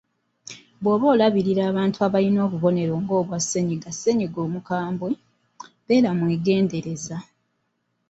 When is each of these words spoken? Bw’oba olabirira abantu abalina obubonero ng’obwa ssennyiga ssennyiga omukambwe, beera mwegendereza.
Bw’oba 0.81 1.05
olabirira 1.13 1.61
abantu 1.71 1.97
abalina 2.07 2.39
obubonero 2.47 2.93
ng’obwa 3.03 3.37
ssennyiga 3.41 3.89
ssennyiga 3.93 4.39
omukambwe, 4.47 5.09
beera 5.85 6.09
mwegendereza. 6.19 7.17